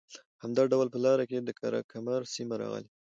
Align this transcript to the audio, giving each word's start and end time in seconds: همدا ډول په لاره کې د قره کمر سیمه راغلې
همدا 0.43 0.63
ډول 0.71 0.87
په 0.91 0.99
لاره 1.05 1.23
کې 1.29 1.37
د 1.41 1.49
قره 1.59 1.79
کمر 1.91 2.21
سیمه 2.33 2.55
راغلې 2.61 2.89